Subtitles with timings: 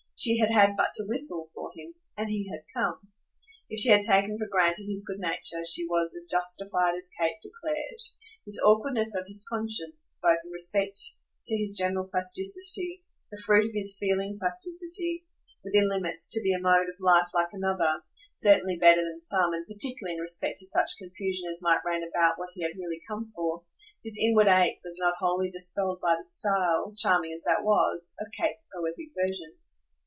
[0.23, 3.07] She had had but to whistle for him and he had come.
[3.71, 7.37] If she had taken for granted his good nature she was as justified as Kate
[7.41, 7.97] declared.
[8.45, 10.99] This awkwardness of his conscience, both in respect
[11.47, 15.25] to his general plasticity, the fruit of his feeling plasticity,
[15.63, 18.03] within limits, to be a mode of life like another
[18.35, 22.37] certainly better than some, and particularly in respect to such confusion as might reign about
[22.37, 23.63] what he had really come for
[24.05, 28.27] this inward ache was not wholly dispelled by the style, charming as that was, of
[28.39, 29.87] Kate's poetic versions.